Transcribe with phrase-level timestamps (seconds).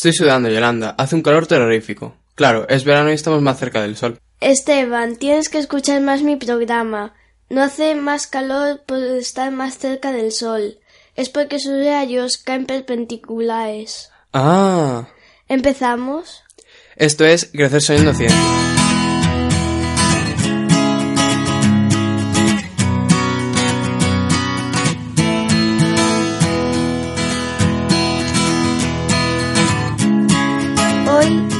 [0.00, 0.94] Estoy sudando, Yolanda.
[0.96, 2.16] Hace un calor terrorífico.
[2.34, 4.18] Claro, es verano y estamos más cerca del sol.
[4.40, 7.12] Esteban, tienes que escuchar más mi programa.
[7.50, 10.78] No hace más calor por estar más cerca del sol.
[11.16, 14.08] Es porque sus rayos caen perpendiculares.
[14.32, 15.06] Ah.
[15.48, 16.44] ¿Empezamos?
[16.96, 18.79] Esto es Crecer Soñando Ciencia.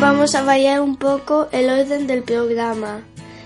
[0.01, 3.03] Vamos a variar un poco el orden del programa,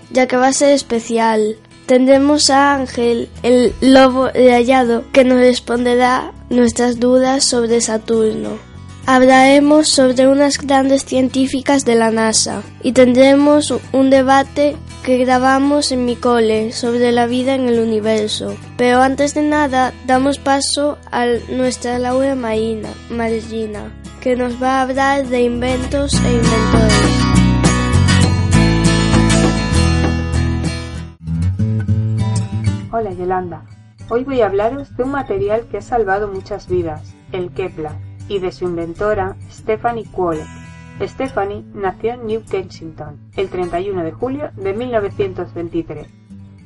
[0.09, 1.57] ya que va a ser especial.
[1.85, 8.57] Tendremos a Ángel, el lobo rayado, que nos responderá nuestras dudas sobre Saturno.
[9.05, 16.05] Hablaremos sobre unas grandes científicas de la NASA y tendremos un debate que grabamos en
[16.05, 18.55] mi cole sobre la vida en el universo.
[18.77, 23.91] Pero antes de nada, damos paso a nuestra Laura Marina, Marina,
[24.25, 27.15] que nos va a hablar de inventos e inventores.
[32.91, 33.65] Hola Yolanda,
[34.09, 37.91] hoy voy a hablaros de un material que ha salvado muchas vidas, el Kepler,
[38.27, 40.47] y de su inventora Stephanie Kwolek.
[41.01, 46.07] Stephanie nació en New Kensington el 31 de julio de 1923.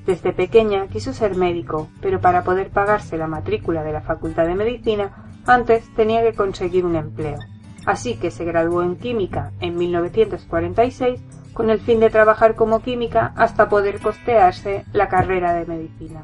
[0.06, 4.56] Desde pequeña quiso ser médico, pero para poder pagarse la matrícula de la Facultad de
[4.56, 7.40] Medicina, antes tenía que conseguir un empleo.
[7.86, 11.20] Así que se graduó en química en 1946
[11.54, 16.22] con el fin de trabajar como química hasta poder costearse la carrera de medicina.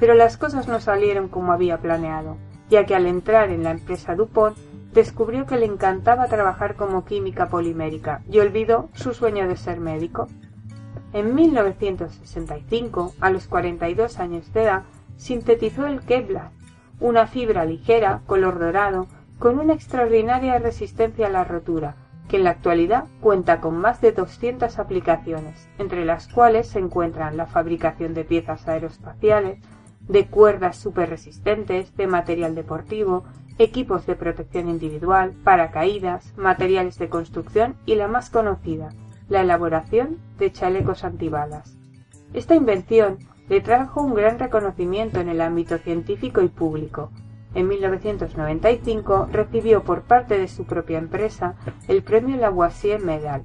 [0.00, 4.16] Pero las cosas no salieron como había planeado, ya que al entrar en la empresa
[4.16, 4.58] DuPont
[4.92, 10.26] descubrió que le encantaba trabajar como química polimérica y olvidó su sueño de ser médico.
[11.12, 14.82] En 1965, a los 42 años de edad,
[15.16, 16.50] sintetizó el Kevlar,
[17.00, 19.06] una fibra ligera, color dorado,
[19.38, 21.96] con una extraordinaria resistencia a la rotura,
[22.28, 27.36] que en la actualidad cuenta con más de 200 aplicaciones, entre las cuales se encuentran
[27.36, 29.60] la fabricación de piezas aeroespaciales,
[30.00, 33.24] de cuerdas super resistentes, de material deportivo,
[33.58, 38.90] equipos de protección individual, paracaídas, materiales de construcción y la más conocida,
[39.28, 41.76] la elaboración de chalecos antibalas.
[42.34, 43.18] Esta invención
[43.48, 47.10] le trajo un gran reconocimiento en el ámbito científico y público,
[47.56, 51.54] en 1995 recibió por parte de su propia empresa
[51.88, 53.44] el premio Lavoisier Medal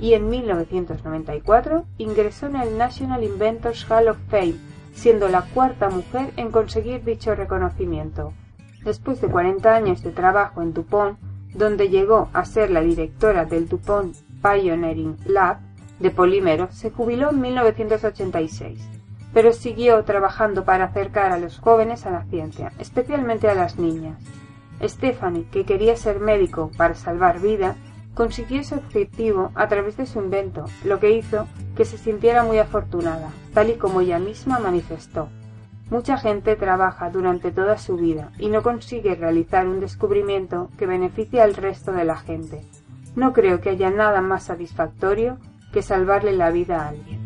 [0.00, 4.56] y en 1994 ingresó en el National Inventors Hall of Fame,
[4.94, 8.32] siendo la cuarta mujer en conseguir dicho reconocimiento.
[8.84, 11.20] Después de 40 años de trabajo en DuPont,
[11.54, 15.58] donde llegó a ser la directora del DuPont Pioneering Lab
[16.00, 19.01] de polímeros, se jubiló en 1986
[19.32, 24.18] pero siguió trabajando para acercar a los jóvenes a la ciencia, especialmente a las niñas.
[24.82, 27.76] Stephanie, que quería ser médico para salvar vida,
[28.14, 32.58] consiguió ese objetivo a través de su invento, lo que hizo que se sintiera muy
[32.58, 35.28] afortunada, tal y como ella misma manifestó.
[35.90, 41.40] Mucha gente trabaja durante toda su vida y no consigue realizar un descubrimiento que beneficie
[41.40, 42.62] al resto de la gente.
[43.14, 45.38] No creo que haya nada más satisfactorio
[45.70, 47.21] que salvarle la vida a alguien.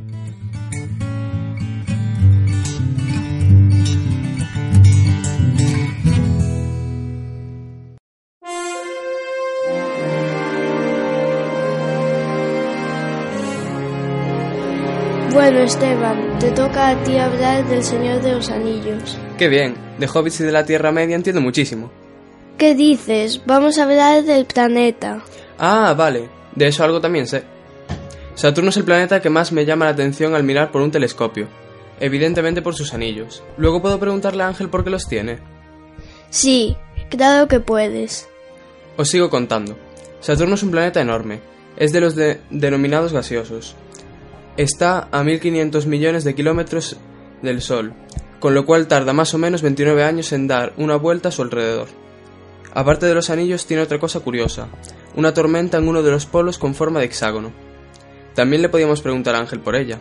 [15.37, 19.19] Bueno, Esteban, te toca a ti hablar del Señor de los Anillos.
[19.37, 21.91] Qué bien, de Hobbits y de la Tierra Media entiendo muchísimo.
[22.57, 23.43] ¿Qué dices?
[23.45, 25.23] Vamos a hablar del planeta.
[25.59, 27.45] Ah, vale, de eso algo también sé.
[28.35, 31.49] Saturno es el planeta que más me llama la atención al mirar por un telescopio,
[32.01, 33.43] evidentemente por sus anillos.
[33.59, 35.39] Luego puedo preguntarle a Ángel por qué los tiene.
[36.31, 36.79] Sí,
[37.11, 38.27] claro que puedes.
[38.97, 39.77] Os sigo contando.
[40.21, 41.41] Saturno es un planeta enorme,
[41.77, 43.77] es de los denominados gaseosos.
[44.57, 46.97] Está a 1.500 millones de kilómetros
[47.43, 47.93] del Sol,
[48.41, 51.43] con lo cual tarda más o menos 29 años en dar una vuelta a su
[51.43, 51.89] alrededor.
[52.73, 54.69] Aparte de los anillos tiene otra cosa curiosa,
[55.15, 57.53] una tormenta en uno de los polos con forma de hexágono.
[58.35, 59.99] También le podíamos preguntar a Ángel por ella.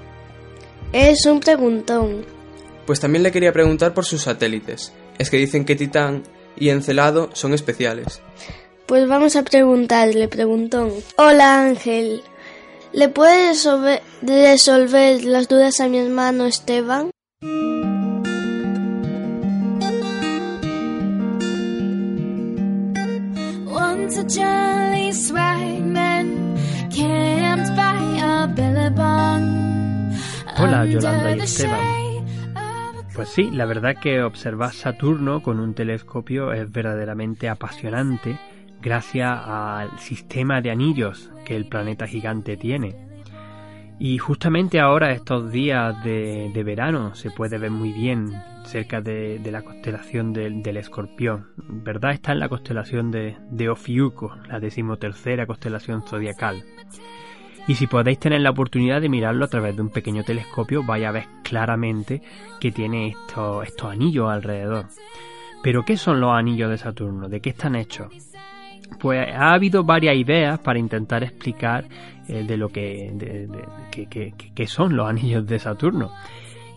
[0.91, 2.25] Es un preguntón.
[2.85, 4.93] Pues también le quería preguntar por sus satélites.
[5.17, 6.23] Es que dicen que Titán
[6.55, 8.21] y Encelado son especiales.
[8.85, 10.91] Pues vamos a preguntarle, preguntón.
[11.17, 12.21] Hola Ángel,
[12.95, 13.67] ¿Le puedes
[14.21, 17.11] resolver, las dudas a mi hermano Esteban?
[30.57, 31.79] Hola Yolanda y Esteban.
[33.13, 38.39] Pues sí, la verdad que observar Saturno con un telescopio es verdaderamente apasionante
[38.85, 42.95] gracias al sistema de anillos que el planeta gigante tiene.
[43.97, 48.31] Y justamente ahora, estos días de, verano, se puede ver muy bien
[48.63, 51.47] cerca de, la constelación del, escorpión.
[51.57, 52.11] ¿Verdad?
[52.11, 56.63] Está en la constelación de, de Ofiuco, la decimotercera constelación zodiacal.
[57.67, 61.05] Y si podéis tener la oportunidad de mirarlo a través de un pequeño telescopio, vais
[61.05, 62.21] a ver claramente
[62.59, 64.85] que tiene estos, estos anillos alrededor.
[65.63, 67.29] Pero ¿qué son los anillos de Saturno?
[67.29, 68.34] ¿De qué están hechos?
[68.99, 71.85] Pues ha habido varias ideas para intentar explicar
[72.27, 76.11] eh, de lo que, de, son los anillos de Saturno.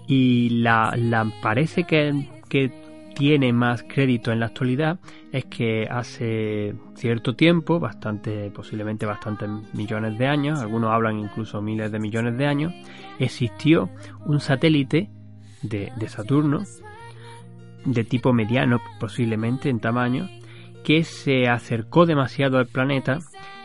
[0.07, 2.73] Y la, la parece que, que
[3.15, 5.01] tiene más crédito en la actualidad
[5.33, 11.91] es que hace cierto tiempo, bastante, posiblemente bastantes millones de años, algunos hablan incluso miles
[11.91, 12.73] de millones de años,
[13.19, 13.91] existió
[14.25, 15.11] un satélite
[15.63, 16.63] de Saturno,
[17.85, 20.29] de tipo mediano posiblemente en tamaño,
[20.89, 23.19] que se acercó demasiado al planeta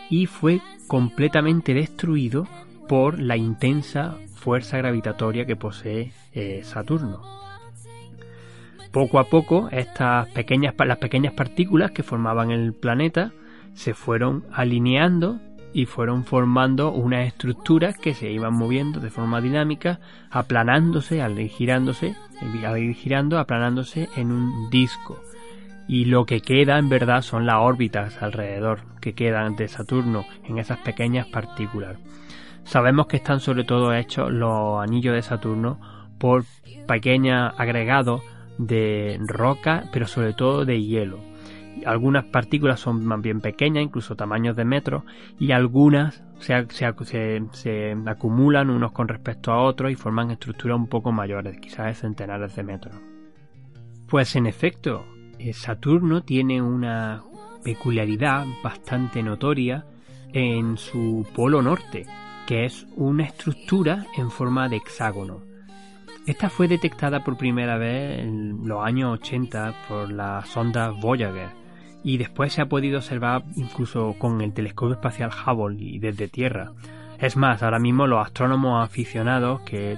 [0.10, 2.50] y fue completamente destruido
[2.90, 7.22] por la intensa fuerza gravitatoria que posee eh, Saturno
[8.92, 13.32] poco a poco estas pequeñas, las pequeñas partículas que formaban el planeta
[13.74, 15.40] se fueron alineando
[15.72, 21.50] y fueron formando unas estructuras que se iban moviendo de forma dinámica, aplanándose, al ir
[21.50, 22.16] girándose,
[22.78, 25.22] ir girando, aplanándose en un disco.
[25.88, 30.58] Y lo que queda en verdad son las órbitas alrededor que quedan de Saturno en
[30.58, 31.98] esas pequeñas partículas.
[32.64, 35.80] Sabemos que están sobre todo hechos los anillos de Saturno
[36.18, 36.46] por
[36.88, 38.22] pequeños agregados
[38.58, 41.20] de roca, pero sobre todo de hielo.
[41.86, 45.04] Algunas partículas son más bien pequeñas, incluso tamaños de metros,
[45.40, 46.66] y algunas se,
[47.52, 51.96] se, acumulan unos con respecto a otros y forman estructuras un poco mayores, quizás de
[51.96, 52.96] centenares de metros.
[54.08, 55.06] Pues en efecto,
[55.52, 57.24] Saturno tiene una
[57.64, 59.86] peculiaridad bastante notoria
[60.32, 62.06] en su polo norte,
[62.48, 65.42] que es una estructura en forma de hexágono.
[66.26, 71.50] Esta fue detectada por primera vez en los años 80 por la sonda Voyager
[72.04, 76.72] y después se ha podido observar incluso con el telescopio espacial Hubble y desde Tierra.
[77.20, 79.98] Es más, ahora mismo los astrónomos aficionados, que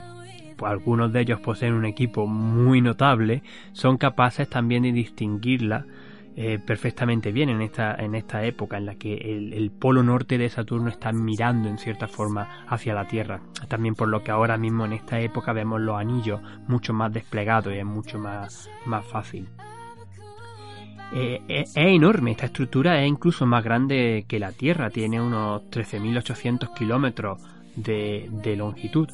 [0.64, 3.44] algunos de ellos poseen un equipo muy notable,
[3.74, 5.86] son capaces también de distinguirla
[6.38, 10.50] eh, perfectamente bien en esta, en esta época en la que el, polo norte de
[10.50, 13.40] Saturno está mirando en cierta forma hacia la Tierra.
[13.70, 17.74] También por lo que ahora mismo en esta época vemos los anillos mucho más desplegados
[17.74, 19.48] y es mucho más, más fácil.
[21.14, 25.62] Eh, eh, es, enorme, esta estructura es incluso más grande que la Tierra, tiene unos
[25.70, 27.42] 13.800 kilómetros
[27.78, 29.08] de, de longitud.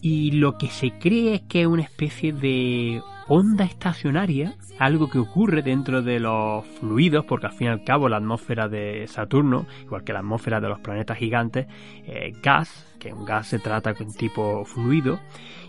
[0.00, 5.18] Y lo que se cree es que es una especie de onda estacionaria, algo que
[5.18, 9.66] ocurre dentro de los fluidos, porque al fin y al cabo la atmósfera de Saturno,
[9.82, 11.66] igual que la atmósfera de los planetas gigantes,
[12.06, 15.20] es gas, que un gas se trata con tipo fluido,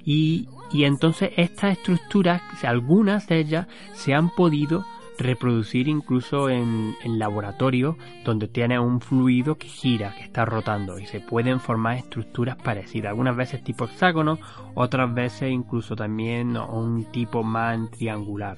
[0.04, 4.83] y, y entonces estas estructuras, algunas de ellas, se han podido
[5.17, 11.05] reproducir incluso en, en laboratorio donde tiene un fluido que gira, que está rotando y
[11.05, 14.39] se pueden formar estructuras parecidas, algunas veces tipo hexágono,
[14.73, 18.57] otras veces incluso también un tipo más triangular.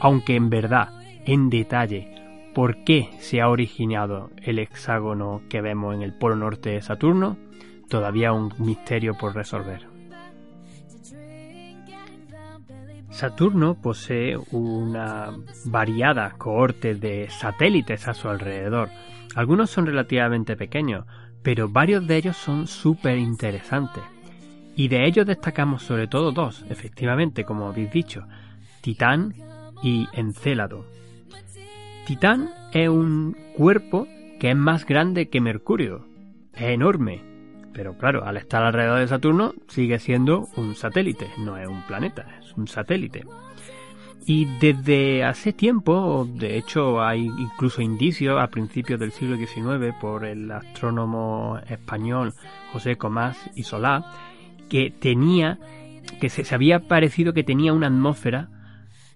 [0.00, 0.90] Aunque en verdad,
[1.24, 6.70] en detalle, ¿por qué se ha originado el hexágono que vemos en el polo norte
[6.70, 7.36] de Saturno?
[7.88, 9.93] Todavía un misterio por resolver.
[13.14, 15.30] Saturno posee una
[15.66, 18.88] variada cohorte de satélites a su alrededor.
[19.36, 21.06] Algunos son relativamente pequeños,
[21.40, 24.02] pero varios de ellos son súper interesantes.
[24.74, 28.26] Y de ellos destacamos sobre todo dos, efectivamente, como habéis dicho,
[28.80, 29.32] Titán
[29.80, 30.84] y Encélado.
[32.08, 34.08] Titán es un cuerpo
[34.40, 36.04] que es más grande que Mercurio.
[36.52, 37.22] Es enorme,
[37.74, 42.26] pero claro, al estar alrededor de Saturno sigue siendo un satélite, no es un planeta,
[42.40, 43.24] es un satélite.
[44.26, 50.24] Y desde hace tiempo, de hecho hay incluso indicios a principios del siglo XIX por
[50.24, 52.32] el astrónomo español
[52.72, 54.06] José Comás y Solá,
[54.70, 55.58] que tenía,
[56.20, 58.48] que se, había parecido que tenía una atmósfera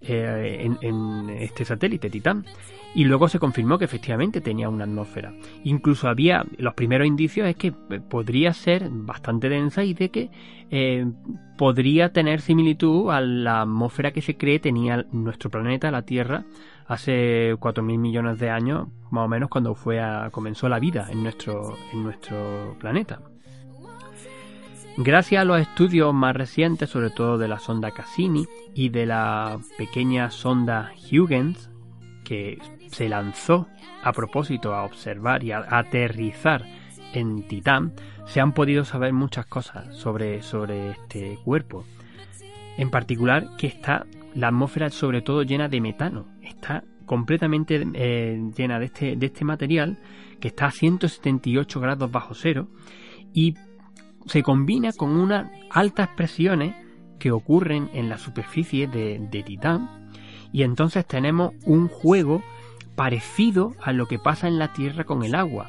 [0.00, 2.44] eh, en, este satélite Titán
[2.94, 5.34] y luego se confirmó que efectivamente tenía una atmósfera.
[5.64, 10.30] Incluso había los primeros indicios es que eh, podría ser bastante densa y de que
[10.70, 11.04] eh,
[11.56, 16.44] podría tener similitud a la atmósfera que se cree tenía nuestro planeta, la Tierra,
[16.86, 21.22] hace 4.000 millones de años, más o menos cuando fue a, comenzó la vida en
[21.24, 23.20] nuestro, en nuestro planeta.
[25.00, 29.60] Gracias a los estudios más recientes, sobre todo de la sonda Cassini y de la
[29.76, 31.70] pequeña sonda Huygens,
[32.24, 33.68] que se lanzó
[34.02, 36.64] a propósito a observar y a aterrizar
[37.12, 37.92] en Titán,
[38.26, 41.84] se han podido saber muchas cosas sobre, sobre este cuerpo.
[42.76, 46.26] En particular que está la atmósfera sobre todo llena de metano.
[46.42, 49.96] Está completamente eh, llena de este, de este material
[50.40, 52.66] que está a 178 grados bajo cero
[53.32, 53.54] y
[54.28, 56.74] se combina con unas altas presiones
[57.18, 60.10] que ocurren en la superficie de, Titán
[60.52, 62.42] y entonces tenemos un juego
[62.94, 65.68] parecido a lo que pasa en la Tierra con el agua.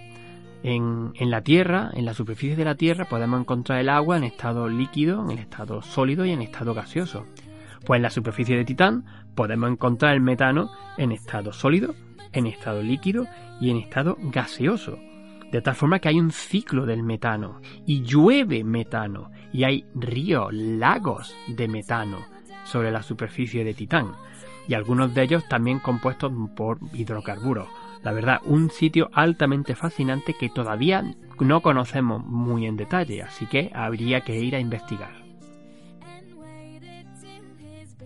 [0.62, 4.24] En, en, la Tierra, en la superficie de la Tierra, podemos encontrar el agua en
[4.24, 7.26] estado líquido, en el estado sólido y en estado gaseoso.
[7.86, 11.96] Pues en la superficie de Titán podemos encontrar el metano en estado sólido,
[12.34, 13.26] en estado líquido
[13.62, 14.98] y en estado gaseoso.
[15.52, 20.54] De tal forma que hay un ciclo del metano y llueve metano y hay ríos,
[20.54, 22.20] lagos de metano
[22.66, 24.12] sobre la superficie de Titán
[24.68, 27.68] y algunos de ellos también compuestos por hidrocarburos.
[28.04, 31.04] La verdad, un sitio altamente fascinante que todavía
[31.40, 35.12] no conocemos muy en detalle, así que habría que ir a investigar.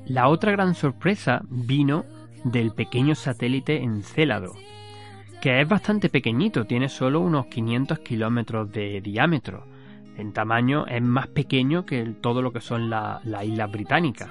[0.06, 2.06] La otra gran sorpresa vino
[2.44, 4.54] del pequeño satélite Encélado,
[5.44, 9.68] que es bastante pequeñito, tiene solo unos 500 kilómetros de diámetro.
[10.16, 14.30] En tamaño es más pequeño que todo lo que son las islas británicas.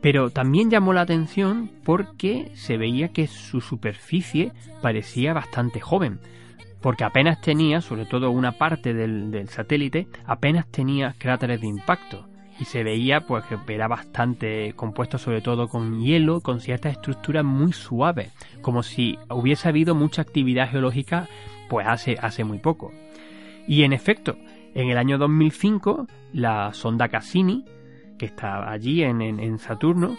[0.00, 6.20] Pero también llamó la atención porque se veía que su superficie parecía bastante joven,
[6.80, 12.26] porque apenas tenía, sobre todo una parte del, del satélite, apenas tenía cráteres de impacto
[12.60, 17.44] y se veía pues que era bastante compuesto sobre todo con hielo, con ciertas estructuras
[17.44, 21.28] muy suaves, como si hubiese habido mucha actividad geológica
[21.68, 22.92] pues hace, hace muy poco.
[23.66, 24.36] Y en efecto,
[24.74, 27.64] en el año 2005 la sonda Cassini
[28.18, 30.16] que estaba allí en, Saturno,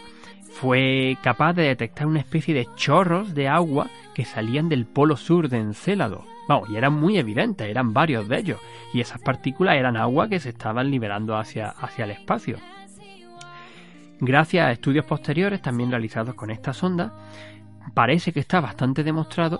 [0.56, 5.50] fue capaz de detectar una especie de chorros de agua que salían del polo sur
[5.50, 6.24] de Encélado.
[6.48, 8.60] Vamos, y eran muy evidentes, eran varios de ellos,
[8.94, 12.58] y esas partículas eran agua que se estaban liberando hacia, hacia el espacio.
[14.22, 17.14] Gracias a estudios posteriores, también realizados con esta sonda,
[17.94, 19.60] parece que está bastante demostrado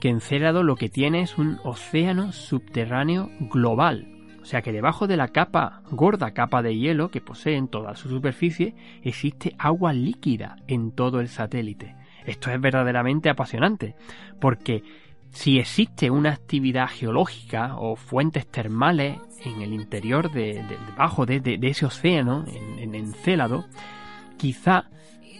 [0.00, 4.13] que Encélado lo que tiene es un océano subterráneo global,
[4.44, 7.96] o sea que debajo de la capa, gorda capa de hielo que posee en toda
[7.96, 11.96] su superficie, existe agua líquida en todo el satélite.
[12.26, 13.96] Esto es verdaderamente apasionante,
[14.42, 14.82] porque
[15.30, 21.86] si existe una actividad geológica o fuentes termales en el interior de, debajo de, ese
[21.86, 23.64] océano, en, en Encélado,
[24.36, 24.90] quizá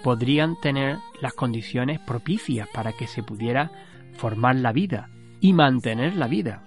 [0.03, 3.71] podrían tener las condiciones propicias para que se pudiera
[4.15, 5.11] formar la vida
[5.43, 6.65] y mantener la vida.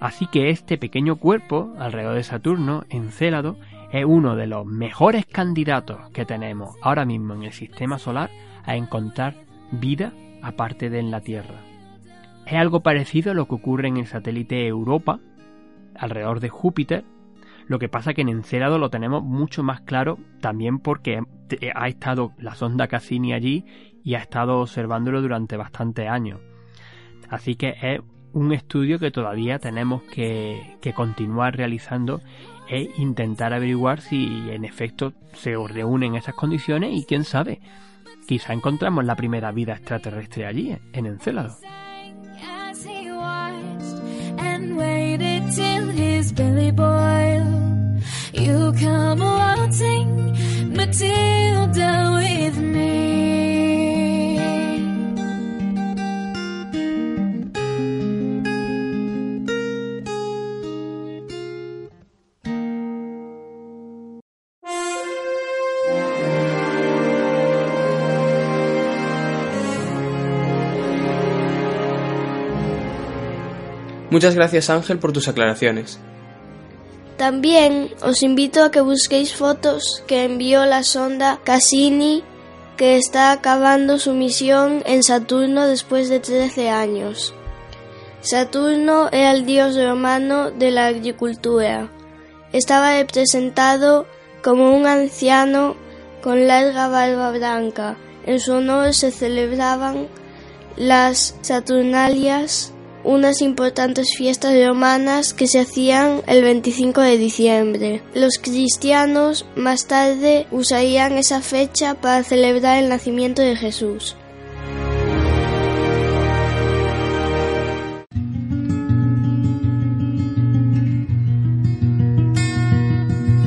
[0.00, 3.56] Así que este pequeño cuerpo alrededor de Saturno, Encélado,
[3.92, 8.30] es uno de los mejores candidatos que tenemos ahora mismo en el sistema solar
[8.64, 9.34] a encontrar
[9.72, 10.12] vida
[10.42, 11.62] aparte de en la Tierra.
[12.46, 15.20] Es algo parecido a lo que ocurre en el satélite Europa,
[15.94, 17.04] alrededor de Júpiter,
[17.66, 21.20] lo que pasa que en Encélado lo tenemos mucho más claro también porque
[21.74, 23.66] ha estado la sonda Cassini allí
[24.02, 26.40] y ha estado observándolo durante bastantes años.
[27.28, 28.00] Así que es
[28.38, 32.20] un estudio que todavía tenemos que, continuar realizando
[32.68, 37.60] e intentar averiguar si en efecto se reúnen esas condiciones y quién sabe,
[38.26, 41.56] quizá encontramos la primera vida extraterrestre allí, en Encélado.
[74.10, 75.98] Muchas gracias Ángel por tus aclaraciones.
[77.16, 82.22] También os invito a que busquéis fotos que envió la sonda Cassini
[82.76, 87.34] que está acabando su misión en Saturno después de 13 años.
[88.20, 91.90] Saturno era el dios romano de la agricultura.
[92.52, 94.06] Estaba representado
[94.42, 95.74] como un anciano
[96.22, 97.96] con larga barba blanca.
[98.24, 100.06] En su honor se celebraban
[100.76, 102.72] las Saturnalias
[103.04, 108.02] unas importantes fiestas romanas que se hacían el 25 de diciembre.
[108.14, 114.16] Los cristianos más tarde usarían esa fecha para celebrar el nacimiento de Jesús.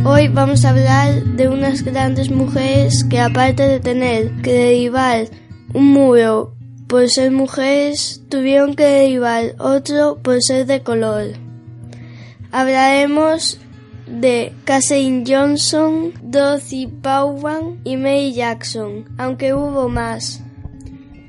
[0.03, 5.27] Hoy vamos a hablar de unas grandes mujeres que aparte de tener que derribar
[5.73, 6.53] un muro
[6.91, 11.27] por ser mujeres, tuvieron que derivar otro por ser de color.
[12.51, 13.61] Hablaremos
[14.07, 20.43] de Casey Johnson, Dorothy Bowen y Mary Jackson, aunque hubo más.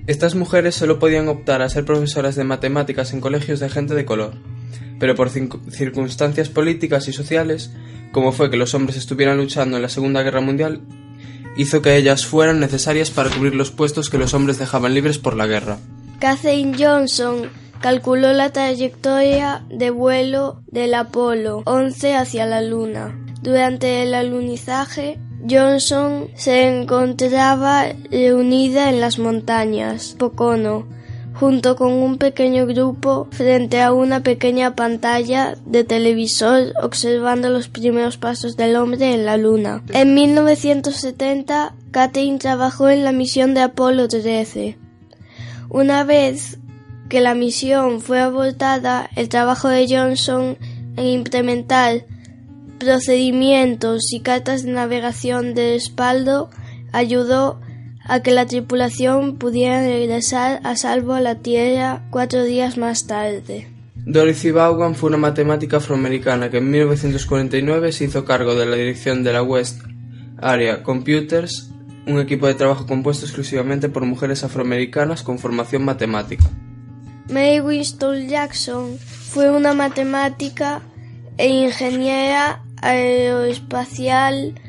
[0.08, 4.04] Estas mujeres solo podían optar a ser profesoras de matemáticas en colegios de gente de
[4.04, 4.34] color,
[4.98, 7.70] pero por circunstancias políticas y sociales,
[8.10, 10.80] como fue que los hombres estuvieran luchando en la Segunda Guerra Mundial,
[11.56, 15.36] hizo que ellas fueran necesarias para cubrir los puestos que los hombres dejaban libres por
[15.36, 15.78] la guerra.
[16.18, 23.18] Katherine Johnson calculó la trayectoria de vuelo del Apolo 11 hacia la Luna.
[23.42, 25.18] Durante el alunizaje,
[25.50, 30.86] Johnson se encontraba reunida en las montañas Pocono,
[31.34, 38.16] junto con un pequeño grupo frente a una pequeña pantalla de televisor observando los primeros
[38.16, 39.82] pasos del hombre en la Luna.
[39.92, 44.78] En 1970, Katherine trabajó en la misión de Apolo 13.
[45.68, 46.58] Una vez
[47.08, 50.56] que la misión fue abortada, el trabajo de Johnson
[50.96, 52.06] en implementar
[52.78, 56.50] procedimientos y cartas de navegación de respaldo
[56.92, 57.71] ayudó a
[58.22, 63.68] que la tripulación pudiera regresar a salvo a la Tierra cuatro días más tarde.
[64.04, 69.22] Dorothy Vaughan fue una matemática afroamericana que en 1949 se hizo cargo de la dirección
[69.22, 69.82] de la West
[70.38, 71.70] Area Computers,
[72.06, 76.50] un equipo de trabajo compuesto exclusivamente por mujeres afroamericanas con formación matemática.
[77.30, 80.82] Mary Winston Jackson fue una matemática
[81.38, 84.60] e ingeniera aeroespacial.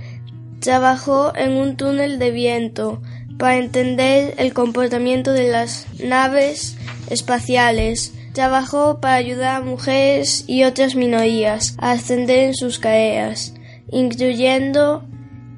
[0.59, 3.01] Trabajó en un túnel de viento
[3.37, 6.77] para entender el comportamiento de las naves
[7.09, 8.13] espaciales.
[8.33, 13.53] Trabajó para ayudar a mujeres y otras minorías a ascender en sus carreras,
[13.91, 15.03] incluyendo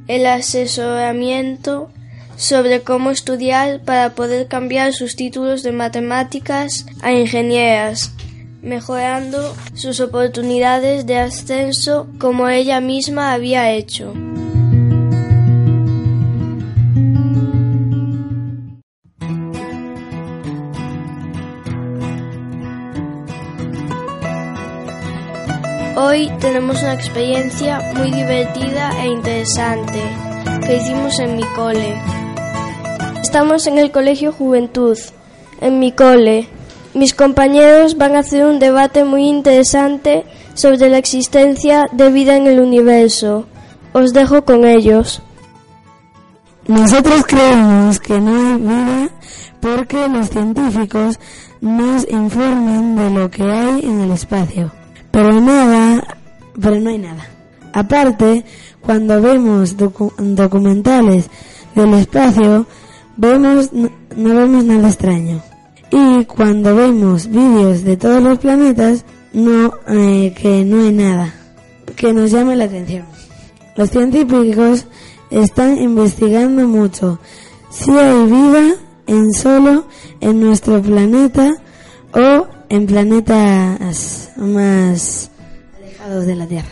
[0.07, 1.89] el asesoramiento
[2.37, 8.11] sobre cómo estudiar para poder cambiar sus títulos de matemáticas a ingenieras,
[8.61, 14.13] mejorando sus oportunidades de ascenso como ella misma había hecho.
[26.15, 30.01] Hoy tenemos una experiencia muy divertida e interesante
[30.65, 32.01] que hicimos en mi cole.
[33.21, 34.97] Estamos en el Colegio Juventud,
[35.59, 36.47] en mi cole.
[36.93, 40.23] Mis compañeros van a hacer un debate muy interesante
[40.53, 43.45] sobre la existencia de vida en el universo.
[43.91, 45.21] Os dejo con ellos.
[46.65, 49.09] Nosotros creemos que no hay vida
[49.59, 51.19] porque los científicos
[51.59, 54.71] nos informan de lo que hay en el espacio.
[55.15, 56.17] Pero nada,
[56.61, 57.25] pero no hay nada.
[57.71, 58.43] Aparte,
[58.81, 61.29] cuando vemos documentales
[61.73, 62.67] del espacio,
[63.15, 65.41] vemos no, vemos nada extraño.
[65.89, 71.33] Y cuando vemos vídeos de todos los planetas, no eh, que no hay nada
[71.95, 73.05] que nos llame la atención.
[73.77, 74.85] Los científicos
[75.29, 77.19] están investigando mucho
[77.69, 78.75] si hay vida
[79.07, 79.87] en solo
[80.19, 81.53] en nuestro planeta
[82.11, 85.29] o en planetas más
[85.77, 86.69] alejados de la Tierra.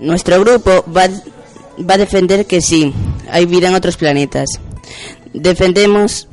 [0.00, 1.08] Nuestro grupo va,
[1.78, 2.92] va a defender que sí,
[3.30, 4.48] hay vida en otros planetas.
[5.32, 6.28] Defendemos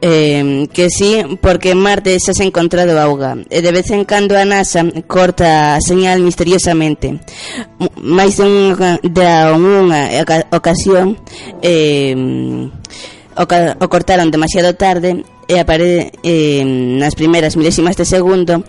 [0.00, 4.38] eh, que sí, porque en Marte se ha encontrado e eh, De vez en cuando
[4.38, 7.18] a NASA corta a señal misteriosamente.
[7.98, 9.26] Máis de unha, de
[9.58, 10.00] unha
[10.54, 11.18] ocasión
[11.62, 12.14] eh,
[13.34, 18.62] o, o cortaron demasiado tarde e apare, eh, nas primeiras milésimas de segundo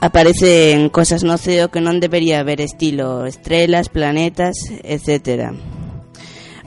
[0.00, 5.52] aparecen cosas no ceo que non debería haber estilo estrelas, planetas, etc.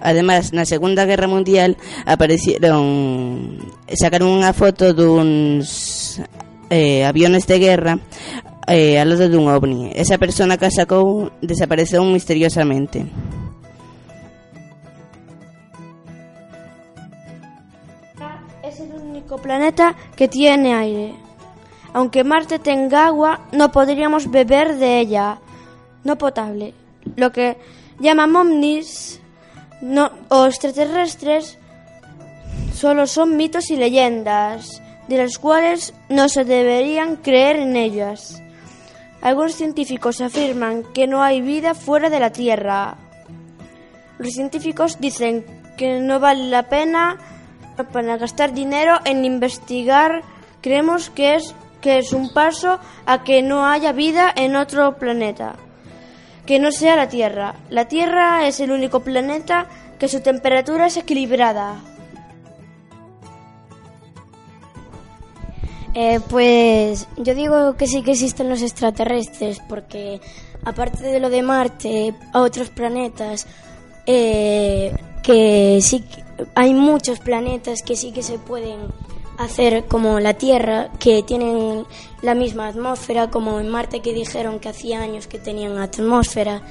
[0.02, 3.58] Ademais, na Segunda Guerra Mundial aparecieron
[3.98, 6.22] sacaron unha foto duns
[6.70, 7.94] eh, aviones de guerra
[8.70, 9.90] eh, ao lado dun ovni.
[9.98, 13.10] Esa persona que sacou desapareceu misteriosamente.
[19.38, 21.16] Planeta que tiene aire.
[21.94, 25.40] Aunque Marte tenga agua, no podríamos beber de ella,
[26.04, 26.74] no potable.
[27.16, 27.58] Lo que
[28.00, 29.22] llaman ovnis
[29.82, 31.58] no, os extraterrestres
[32.74, 38.42] solo son mitos y leyendas, de las cuales no se deberían creer en ellas.
[39.22, 42.98] Algunos científicos afirman que no hay vida fuera de la Tierra.
[44.20, 45.46] Los científicos dicen
[45.78, 47.18] que no vale la pena
[47.86, 50.22] para gastar dinero en investigar.
[50.62, 55.56] Creemos que es que es un paso a que no haya vida en otro planeta
[56.48, 57.56] que no sea la Tierra.
[57.70, 59.68] La Tierra es el único planeta
[60.00, 61.76] que su temperatura es equilibrada.
[65.94, 70.22] Eh, pues yo digo que sí que existen los extraterrestres, porque
[70.64, 73.46] aparte de lo de Marte, a otros planetas,
[74.06, 76.04] eh, que sí
[76.56, 78.80] hay muchos planetas que sí que se pueden
[79.38, 81.86] hacer como la Tierra, que tienen
[82.22, 86.64] la misma atmósfera, como en Marte que dijeron que hacía años que tenían atmósfera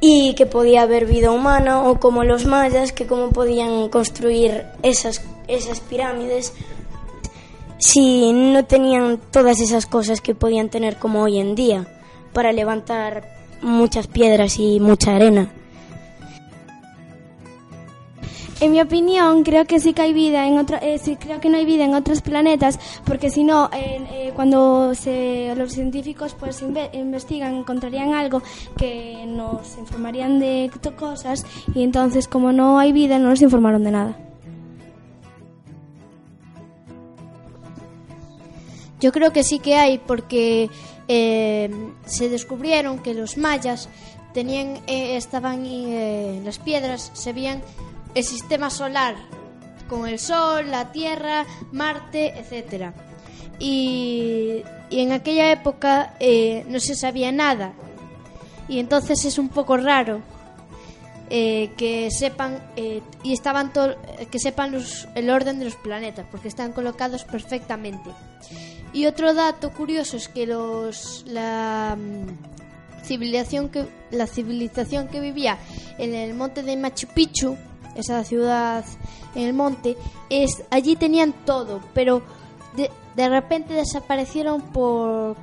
[0.00, 5.22] y que podía haber vida humana, o como los mayas, que cómo podían construir esas,
[5.48, 6.52] esas pirámides
[7.78, 11.86] si no tenían todas esas cosas que podían tener como hoy en día
[12.32, 13.28] para levantar
[13.62, 15.50] muchas piedras y mucha arena.
[18.64, 21.50] En mi opinión, creo que sí que hay vida en otro, eh, sí, creo que
[21.50, 26.62] no hay vida en otros planetas, porque si no, eh, cuando se, los científicos pues
[26.62, 28.42] investigan, encontrarían algo
[28.78, 33.90] que nos informarían de cosas y entonces como no hay vida no nos informaron de
[33.90, 34.16] nada.
[38.98, 40.70] Yo creo que sí que hay porque
[41.08, 41.70] eh,
[42.06, 43.90] se descubrieron que los mayas
[44.32, 47.60] tenían estaban en las piedras se veían
[48.14, 49.16] el sistema solar
[49.88, 52.92] con el Sol, la Tierra, Marte, etc.
[53.58, 57.72] Y, en aquella época eh, no se sabía nada
[58.68, 60.20] y entonces es un poco raro
[61.30, 63.72] eh, que sepan eh, y estaban
[64.30, 64.76] que sepan
[65.16, 68.10] el orden de los planetas porque están colocados perfectamente
[68.92, 75.58] y otro dato curioso es que los la mm, civilización que la civilización que vivía
[75.98, 77.56] en el monte de Machu Picchu
[77.94, 78.84] esa ciudad
[79.34, 79.96] en el monte,
[80.30, 82.22] es, allí tenían todo, pero
[82.76, 85.36] de, de repente desaparecieron por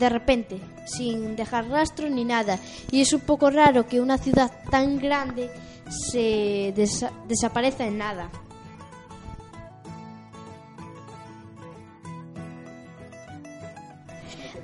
[0.00, 2.58] de repente, sin dejar rastro ni nada.
[2.90, 5.50] Y es un poco raro que una ciudad tan grande
[6.10, 6.72] se
[7.28, 8.30] desaparezca en nada.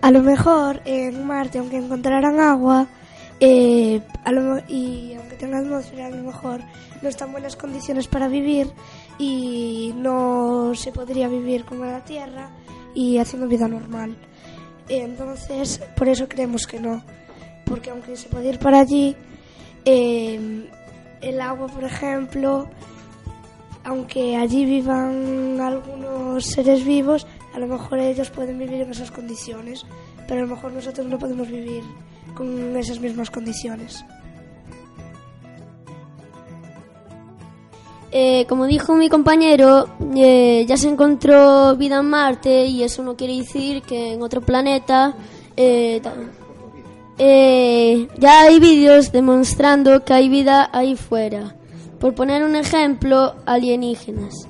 [0.01, 2.87] A lo mejor en Marte, aunque encontraran agua,
[3.41, 4.01] eh,
[4.69, 6.61] y aunque tenga atmósfera, a lo mejor
[7.03, 8.69] no están buenas condiciones para vivir
[9.19, 12.51] y no se podría vivir como en la Tierra
[12.95, 14.17] y haciendo vida normal.
[14.89, 17.03] Entonces, por eso creemos que no.
[17.65, 19.17] Porque aunque se puede ir para allí,
[19.85, 20.67] em,
[21.21, 22.69] el agua, por ejemplo,
[23.85, 29.85] aunque allí vivan algunos seres vivos, a lo mejor ellos pueden vivir en esas condiciones,
[30.27, 31.83] pero a lo mejor nosotros no podemos vivir
[32.35, 34.05] con esas mismas condiciones.
[38.19, 43.17] Eh, como dijo mi compañero, eh, ya se encontró vida en Marte y eso no
[43.17, 45.15] quiere decir que en otro planeta
[45.55, 46.01] eh,
[47.19, 51.57] ya hay vídeos demostrando que hay vida ahí fuera.
[52.01, 54.49] Por poner un ejemplo, alienígenas.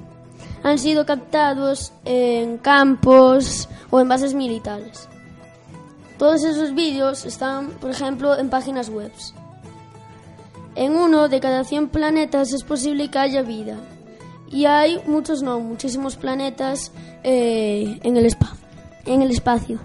[0.62, 5.08] Han sido captados en campos o en bases militares.
[6.18, 9.12] Todos esos vídeos están, por ejemplo, en páginas web.
[10.74, 13.76] En uno de cada 100 planetas es posible que haya vida.
[14.50, 18.36] Y hay muchos no, muchísimos planetas eh, en, el
[19.04, 19.80] en el espacio.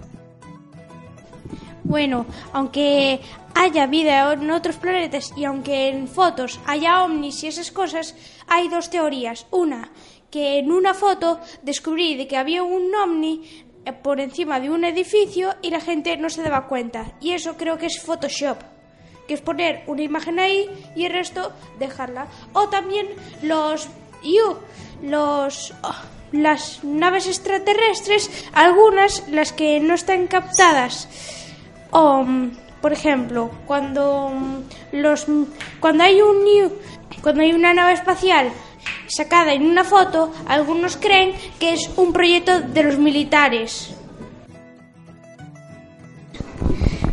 [1.84, 3.20] Bueno, aunque
[3.54, 8.14] haya vida en otros planetas y aunque en fotos haya ovnis y esas cosas,
[8.46, 9.46] hay dos teorías.
[9.50, 9.90] Una,
[10.30, 13.42] que en una foto descubrí de que había un ovni
[14.02, 17.12] por encima de un edificio y la gente no se daba cuenta.
[17.20, 18.58] Y eso creo que es Photoshop
[19.26, 22.26] que es poner una imagen ahí y el resto dejarla.
[22.52, 23.06] O también
[23.42, 23.88] los
[25.02, 25.94] los oh,
[26.32, 31.08] las naves extraterrestres, algunas las que no están captadas.
[31.90, 32.24] O,
[32.80, 34.32] por ejemplo, cuando
[34.92, 35.26] los
[35.80, 36.42] cuando hay un
[37.22, 38.50] cuando hay una nave espacial
[39.06, 43.94] sacada en una foto, algunos creen que es un proyecto de los militares.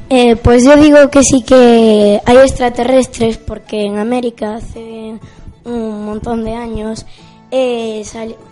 [0.09, 5.19] Eh, pues yo digo que sí que hay extraterrestres porque en América hace
[5.65, 7.05] un montón de años
[7.51, 8.03] eh,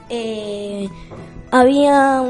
[0.09, 0.89] eh,
[1.49, 2.21] había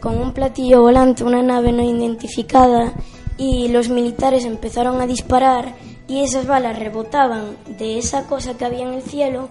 [0.00, 2.94] con un platillo volante una nave no identificada
[3.36, 5.74] y los militares empezaron a disparar
[6.08, 9.50] y esas balas rebotaban de esa cosa que había en el cielo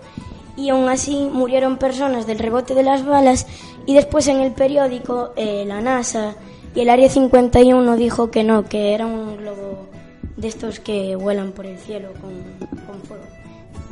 [0.58, 3.48] y aún así murieron personas del rebote de las balas
[3.86, 6.36] y después en el periódico la NASA
[6.76, 9.88] y el Área 51 dijo que no, que era un globo
[10.36, 13.24] de estos que vuelan por el cielo con, fuego.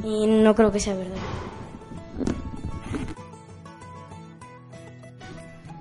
[0.04, 1.16] Y no creo que sea verdad.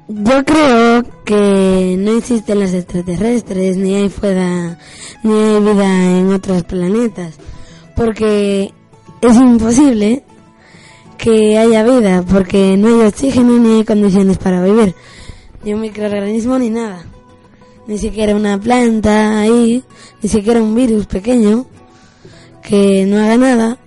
[0.06, 4.78] Yo creo que no existen los extraterrestres, ni hay fuera,
[5.24, 7.36] ni hay vida en otros planetas,
[7.96, 8.72] porque
[9.22, 10.22] es imposible
[11.22, 14.96] que haya vida, porque no hay oxígeno ni hay condiciones para vivir.
[15.62, 17.04] ni un microorganismo ni nada.
[17.86, 19.84] Ni siquiera una planta ahí,
[20.20, 21.66] ni siquiera un virus pequeño
[22.60, 23.78] que no haga nada.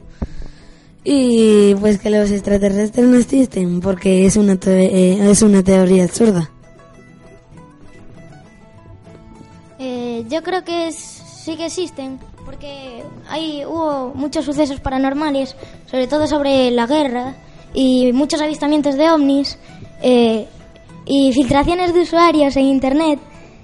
[1.03, 6.49] Y pues que los extraterrestres no existen porque es una, eh, es una teoría absurda.
[9.77, 15.55] Eh, yo creo que sí que existen porque hay, hubo muchos sucesos paranormales,
[15.87, 17.35] sobre todo sobre la guerra
[17.73, 19.59] y muchos avistamientos de ovnis
[20.01, 20.47] eh,
[21.05, 23.19] y filtraciones de usuarios en Internet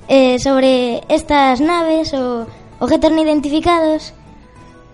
[0.08, 2.48] eh, sobre estas naves o
[2.80, 4.14] objetos no identificados.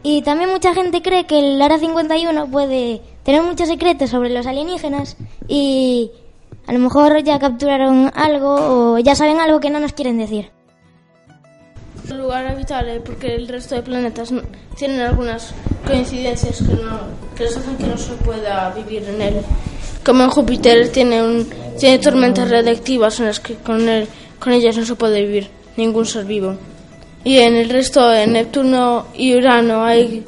[0.04, 4.46] Y también mucha gente cree que el Ara 51 puede tener muchos secretos sobre los
[4.46, 6.12] alienígenas y
[6.68, 8.56] a lo mejor ya capturaron algo
[8.94, 10.57] o ya saben algo que no nos quieren decir.
[12.28, 14.34] Lugar habitable porque el resto de planetas
[14.78, 15.54] tienen algunas
[15.88, 17.00] coincidencias que, no,
[17.40, 19.36] les hacen que no se pueda vivir en él.
[20.04, 24.10] Como en Júpiter tiene, un, tiene tormentas radiactivas en las que con, él,
[24.42, 26.58] con ellas no se puede vivir ningún ser vivo.
[27.24, 30.26] Y en el resto, de Neptuno y Urano, hay,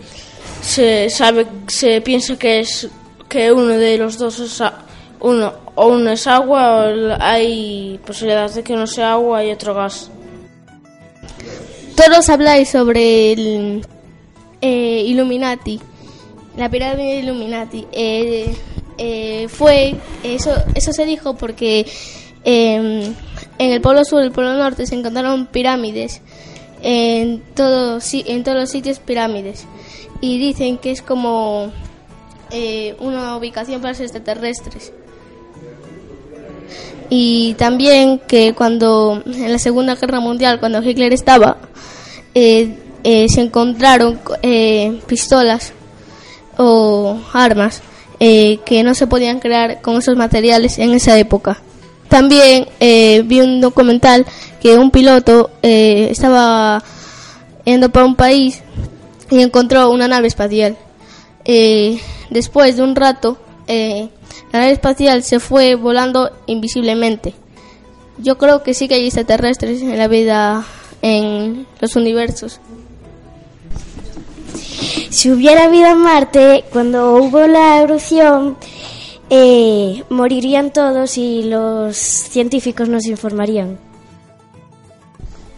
[0.61, 2.87] se sabe, se piensa que es
[3.27, 4.63] que uno de los dos es
[5.19, 9.73] uno o uno es agua o hay posibilidades de que uno sea agua y otro
[9.73, 10.09] gas.
[11.99, 13.85] Todos habláis sobre el
[14.61, 15.81] eh, Illuminati,
[16.55, 17.87] la pirámide de Illuminati.
[17.91, 18.55] Eh,
[18.97, 21.85] eh, fue, eso, eso se dijo porque
[22.45, 23.01] em,
[23.57, 26.21] en el polo sur y el polo norte se encontraron pirámides,
[26.83, 29.65] en, todo, en todos los sitios pirámides.
[30.21, 31.69] Y dicen que es como
[32.99, 34.93] una ubicación para los extraterrestres.
[37.09, 41.57] Y también que cuando en la Segunda Guerra Mundial, cuando Hitler estaba,
[42.33, 45.73] eh, eh, se encontraron eh, pistolas
[46.57, 47.81] o armas
[48.19, 51.61] que no se podían crear con esos materiales en esa época.
[52.09, 54.25] También vi un documental
[54.61, 56.83] que un piloto estaba
[57.63, 58.61] yendo para un país
[59.31, 60.75] y encontró una nave espacial.
[62.29, 63.37] después de un rato,
[63.69, 67.35] la nave espacial se fue volando invisiblemente.
[68.17, 70.65] Yo creo que sí que hay extraterrestres en la vida
[71.01, 72.59] en los universos.
[75.09, 78.57] Si hubiera vida en Marte, cuando hubo la erupción,
[79.29, 83.77] eh, morirían todos y los científicos nos informarían.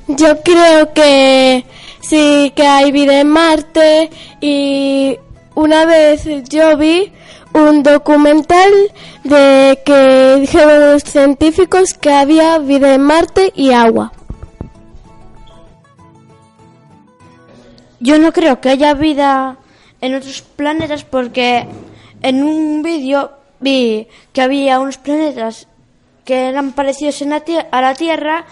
[0.08, 1.65] Yo creo que
[2.01, 4.10] sí que hay vida en Marte
[4.41, 5.17] y
[5.56, 7.12] una vez yo vi
[7.54, 8.71] un documental
[9.23, 14.12] de que dijeron los científicos que había vida en Marte y agua.
[18.04, 19.58] Yo no creo que haya vida
[20.02, 21.68] en otros planetas porque
[22.24, 25.68] en un vídeo vi que había unos planetas
[26.26, 28.46] que eran parecidos a la Tierra,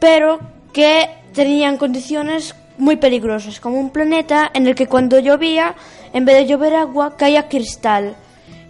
[0.00, 0.40] pero
[0.72, 5.74] que tenían condiciones muy peligrosas, como un planeta en el que cuando llovía,
[6.14, 8.16] en vez de llover agua, caía cristal.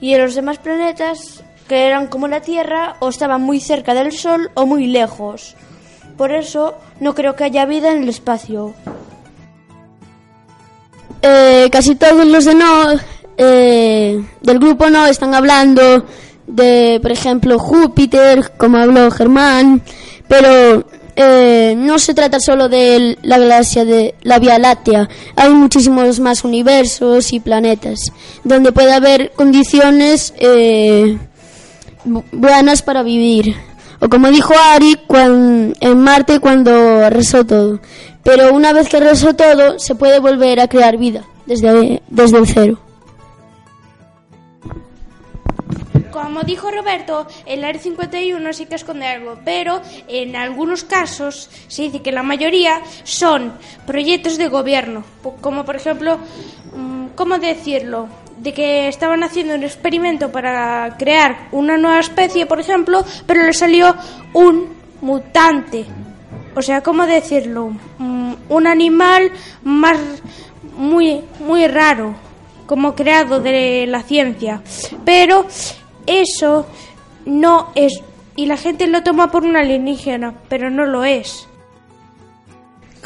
[0.00, 4.10] Y en los demás planetas, que eran como la Tierra, o estaban muy cerca del
[4.10, 5.54] Sol o muy lejos.
[6.16, 8.74] Por eso no creo que haya vida en el espacio.
[11.22, 12.92] Eh, casi todos los de no
[13.36, 16.04] eh, del grupo no están hablando
[16.46, 19.82] de, por ejemplo, Júpiter, como habló Germán,
[20.28, 20.84] pero
[21.16, 26.44] eh, no se trata solo de la galaxia de la Vía Láctea, hay muchísimos más
[26.44, 28.12] universos y planetas
[28.44, 30.32] donde puede haber condiciones
[32.32, 33.67] buenas para vivir.
[34.00, 34.96] O como dijo Ari
[35.80, 36.70] en Marte cuando
[37.04, 37.80] arrasó todo.
[38.22, 42.46] Pero una vez que arrasó todo, se puede volver a crear vida desde, desde el
[42.46, 42.78] cero.
[46.12, 51.82] Como dijo Roberto, el Área 51 sí que esconde algo, pero en algunos casos se
[51.82, 53.52] dice que la mayoría son
[53.86, 55.04] proyectos de gobierno,
[55.40, 56.18] como por ejemplo,
[56.74, 58.08] mm, ¿cómo decirlo?
[58.40, 63.52] De que estaban haciendo un experimento para crear una nueva especie, por ejemplo, pero le
[63.52, 63.94] salió
[64.32, 64.68] un
[65.00, 65.84] mutante.
[66.54, 67.72] O sea, ¿cómo decirlo?
[67.98, 69.30] Mm, un animal
[69.62, 69.98] más
[70.76, 72.14] muy muy raro,
[72.66, 74.62] como creado de la ciencia.
[75.04, 75.46] Pero
[76.06, 76.66] eso
[77.26, 78.00] no es
[78.38, 81.47] y la gente lo toma por un alienígena, pero no lo es.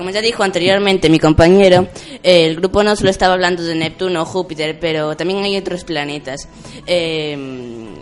[0.02, 1.86] Como ya dijo anteriormente mi compañero,
[2.24, 6.48] el grupo no solo estaba hablando de Neptuno o Júpiter, pero también hay otros planetas.
[6.88, 7.38] Eh,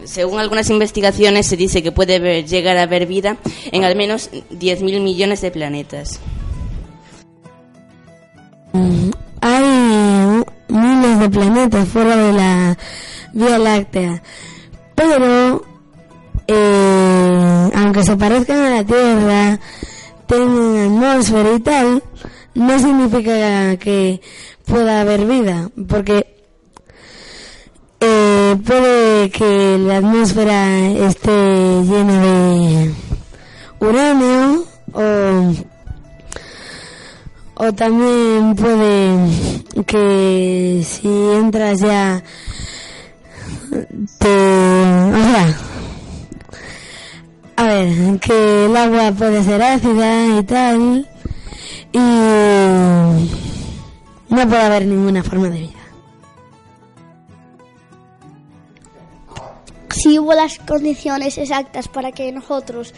[0.04, 3.36] según algunas investigaciones, se dice que puede llegar a haber vida
[3.70, 6.20] en al menos 10.000 millones de planetas.
[8.72, 9.10] Mm,
[9.42, 12.78] hay miles de planetas fuera de la
[13.34, 14.22] Vía Láctea,
[14.94, 15.62] pero
[16.46, 19.60] eh, aunque se parezcan a la Tierra,
[20.30, 22.02] tengan atmósfera y tal,
[22.54, 24.20] no significa que
[24.64, 26.24] pueda haber vida, porque
[27.98, 31.32] eh, puede que la atmósfera esté
[31.82, 32.94] llena de
[33.80, 35.52] uranio o,
[37.56, 42.22] o también puede que si entras ya
[44.18, 45.69] te...
[47.60, 51.06] a ver, que el agua puede ser ácida y tal
[51.92, 51.98] y
[54.28, 55.80] no puede haber ninguna forma de vida.
[59.90, 62.94] si hubo las condiciones exactas para que nosotros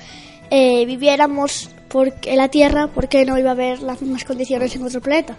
[0.50, 4.84] eh, viviéramos por, la Tierra, ¿por qué no iba a haber las mismas condiciones en
[4.84, 5.36] otro planeta?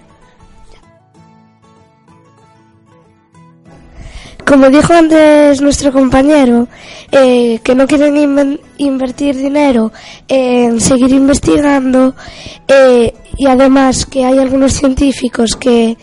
[4.46, 6.68] Como dijo antes nuestro compañero,
[7.12, 9.92] eh, que no quieren invertir dinero
[10.28, 12.14] en seguir investigando
[12.68, 15.98] eh, y además que hay algunos científicos que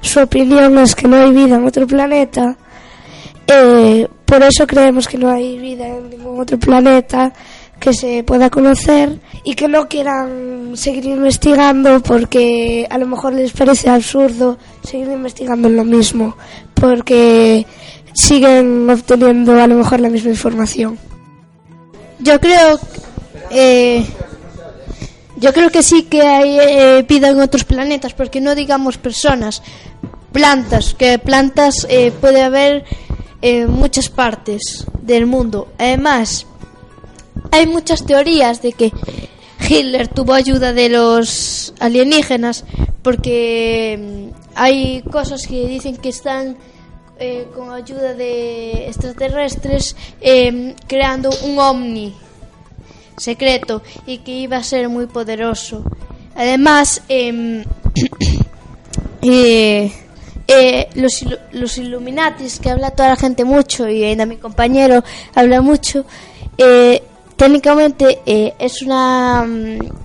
[0.00, 2.56] su opinión es que no hay vida en otro planeta,
[3.46, 7.32] eh, por eso creemos que no hay vida en ningún otro planeta
[7.78, 13.52] que se pueda conocer y que no quieran seguir investigando porque a lo mejor les
[13.52, 16.36] parece absurdo seguir investigando en lo mismo
[16.82, 17.64] porque
[18.12, 20.98] siguen obteniendo a lo mejor la misma información.
[22.18, 22.80] Yo creo,
[23.52, 24.04] eh,
[25.36, 29.62] yo creo que sí que hay eh, vida en otros planetas, porque no digamos personas,
[30.32, 32.84] plantas, que plantas eh, puede haber
[33.42, 35.68] en muchas partes del mundo.
[35.78, 36.46] Además,
[37.52, 38.92] hay muchas teorías de que
[39.68, 42.64] Hitler tuvo ayuda de los alienígenas,
[43.02, 46.56] porque hay cosas que dicen que están
[47.18, 52.14] eh, con ayuda de extraterrestres eh, creando un ovni
[53.16, 55.84] secreto y que iba a ser muy poderoso.
[56.34, 57.62] Además, em,
[59.22, 59.92] eh,
[60.48, 65.60] eh, los, los Illuminatis, que habla toda la gente mucho y ainda mi compañero habla
[65.60, 66.04] mucho,
[67.36, 68.20] técnicamente
[68.58, 70.01] es una mm,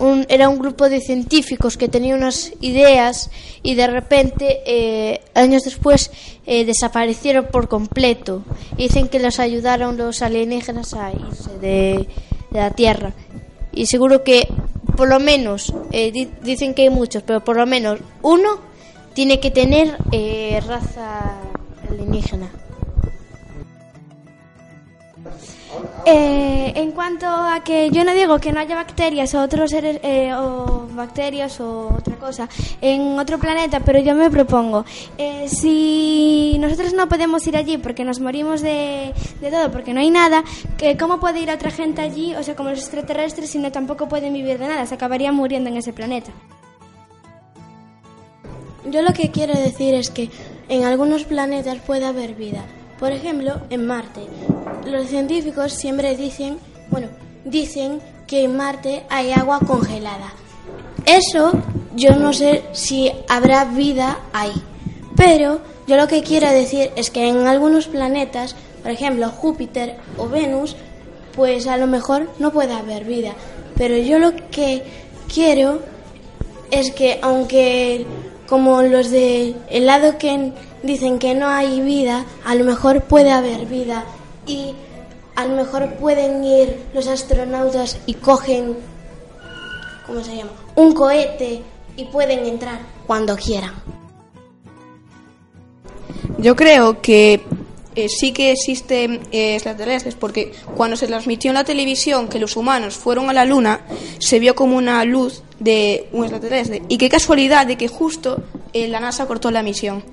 [0.00, 3.30] un- era un grupo de científicos que tenía unas ideas
[3.62, 6.10] y de repente eh, años después
[6.46, 8.42] eh, desaparecieron por completo.
[8.76, 12.08] Dicen que los ayudaron los alienígenas a irse de,
[12.50, 13.12] la Tierra.
[13.72, 14.48] Y seguro que
[14.96, 18.58] por lo menos eh, di- dicen que hay muchos pero por lo menos uno
[19.14, 21.36] tiene que tener eh, raza
[21.88, 22.50] alienígena
[26.06, 30.00] Eh, en cuanto a que yo no digo que no haya bacterias o otros seres
[30.02, 32.48] eh, o bacterias o otra cosa
[32.80, 34.84] en otro planeta, pero yo me propongo
[35.18, 40.00] eh, si nosotros no podemos ir allí porque nos morimos de, de todo, porque no
[40.00, 40.42] hay nada,
[40.78, 44.08] que ¿cómo puede ir otra gente allí, o sea, como los extraterrestres, si no tampoco
[44.08, 46.30] pueden vivir de nada, se acabarían muriendo en ese planeta?
[48.90, 50.30] Yo lo que quiero decir es que
[50.68, 52.64] en algunos planetas puede haber vida.
[53.00, 54.20] Por ejemplo, en Marte.
[54.84, 56.58] Los científicos siempre dicen,
[56.90, 57.08] bueno,
[57.44, 60.34] dicen que en Marte hay agua congelada.
[61.06, 61.52] Eso
[61.96, 64.52] yo no sé si habrá vida ahí.
[65.16, 70.28] Pero yo lo que quiero decir es que en algunos planetas, por ejemplo Júpiter o
[70.28, 70.76] Venus,
[71.34, 73.32] pues a lo mejor no puede haber vida.
[73.76, 74.82] Pero yo lo que
[75.32, 75.80] quiero
[76.70, 78.06] es que aunque
[78.46, 83.66] como los del lado que dicen que no hay vida, a lo mejor puede haber
[83.66, 84.04] vida
[84.46, 84.74] y
[85.36, 88.76] a lo mejor pueden ir los astronautas y cogen,
[90.06, 90.50] ¿cómo se llama?
[90.74, 91.62] Un cohete
[91.96, 93.74] y pueden entrar cuando quieran.
[96.38, 97.42] Yo creo que
[97.96, 102.56] eh, sí que existen eh, extraterrestres porque cuando se transmitió en la televisión que los
[102.56, 103.80] humanos fueron a la luna,
[104.18, 106.82] se vio como una luz de un extraterrestre.
[106.88, 110.04] Y qué casualidad de que justo eh, la NASA cortó la misión.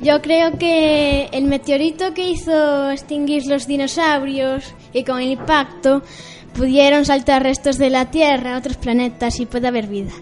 [0.00, 6.02] Yo creo que el meteorito que hizo extinguir los dinosaurios y con el impacto
[6.54, 10.12] pudieron saltar restos de la Tierra a otros planetas y puede haber vida.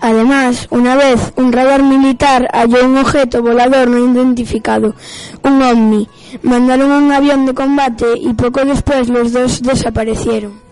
[0.00, 4.94] Además, una vez un radar militar halló un objeto volador no identificado,
[5.42, 6.08] un ovni.
[6.42, 10.65] Mandaron un avión de combate y poco después los dos desaparecieron.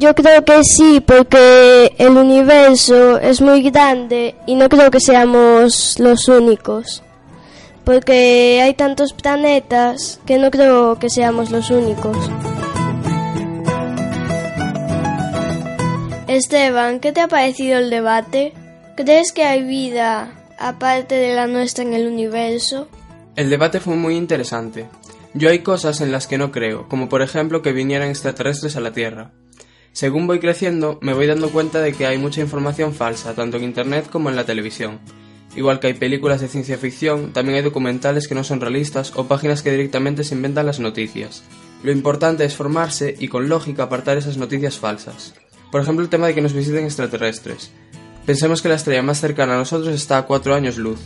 [0.00, 5.98] Yo creo que sí, porque el universo es muy grande y no creo que seamos
[5.98, 7.02] los únicos.
[7.84, 12.16] Porque hay tantos planetas que no creo que seamos los únicos.
[16.28, 18.54] Esteban, ¿qué te ha parecido el debate?
[18.96, 22.88] ¿Crees que hay vida aparte de la nuestra en el universo?
[23.36, 24.88] El debate fue muy interesante.
[25.34, 28.80] Yo hay cosas en las que no creo, como por ejemplo que vinieran extraterrestres a
[28.80, 29.32] la Tierra.
[29.92, 33.64] Según voy creciendo, me voy dando cuenta de que hay mucha información falsa, tanto en
[33.64, 35.00] Internet como en la televisión.
[35.56, 39.26] Igual que hay películas de ciencia ficción, también hay documentales que no son realistas o
[39.26, 41.42] páginas que directamente se inventan las noticias.
[41.82, 45.34] Lo importante es formarse y con lógica apartar esas noticias falsas.
[45.72, 47.72] Por ejemplo, el tema de que nos visiten extraterrestres.
[48.26, 51.00] Pensemos que la estrella más cercana a nosotros está a 4 años luz.